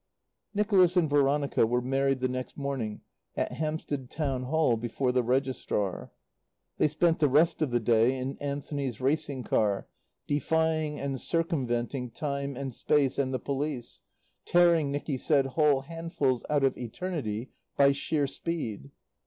Nicholas 0.55 0.97
and 0.97 1.07
Veronica 1.11 1.67
were 1.67 1.79
married 1.79 2.21
the 2.21 2.27
next 2.27 2.57
morning 2.57 3.01
at 3.35 3.51
Hampstead 3.51 4.09
Town 4.09 4.41
Hall, 4.45 4.75
before 4.75 5.11
the 5.11 5.21
Registrar. 5.21 6.11
They 6.79 6.87
spent 6.87 7.19
the 7.19 7.29
rest 7.29 7.61
of 7.61 7.69
the 7.69 7.79
day 7.79 8.17
in 8.17 8.35
Anthony's 8.39 8.99
racing 8.99 9.43
car, 9.43 9.87
defying 10.25 10.99
and 10.99 11.21
circumventing 11.21 12.09
time 12.09 12.57
and 12.57 12.73
space 12.73 13.19
and 13.19 13.31
the 13.31 13.37
police, 13.37 14.01
tearing, 14.43 14.91
Nicky 14.91 15.17
said, 15.19 15.45
whole 15.45 15.81
handfuls 15.81 16.43
out 16.49 16.63
of 16.63 16.75
eternity 16.79 17.51
by 17.77 17.91
sheer 17.91 18.25
speed. 18.25 18.89